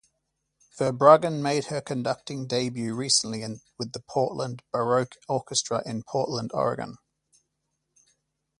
Verbruggen 0.79 1.43
made 1.43 1.65
her 1.65 1.79
conducting 1.79 2.47
debut 2.47 2.95
recently 2.95 3.45
with 3.77 3.91
the 3.93 3.99
Portland 3.99 4.63
Baroque 4.71 5.13
Orchestra 5.29 5.83
in 5.87 6.01
Portland, 6.01 6.49
Oregon. 6.55 6.97